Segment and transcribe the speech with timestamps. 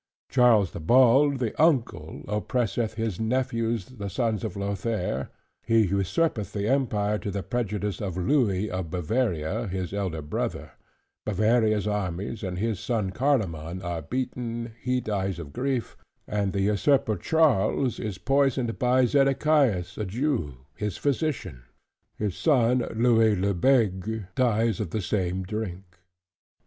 [0.29, 5.29] Charles the Bald, the uncle, oppresseth his nephews the sons of Lothair,
[5.61, 10.71] he usurpeth the Empire to the prejudice of Louis of Bavaria his elder brother;
[11.23, 15.95] Bavaria's armies and his son Carloman are beaten, he dies of grief,
[16.27, 21.61] and the usurper Charles is poisoned by Zedechias a Jew, his physician,
[22.15, 25.83] his son Louis le Bègue dies of the same drink.